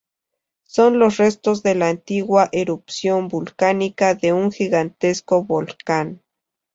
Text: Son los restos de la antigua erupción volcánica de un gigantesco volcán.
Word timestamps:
Son 0.63 0.97
los 0.97 1.17
restos 1.17 1.61
de 1.61 1.75
la 1.75 1.89
antigua 1.89 2.49
erupción 2.53 3.27
volcánica 3.27 4.15
de 4.15 4.33
un 4.33 4.51
gigantesco 4.51 5.43
volcán. 5.43 6.23